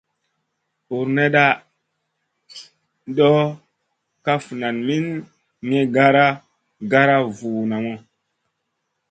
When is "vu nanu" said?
7.37-7.93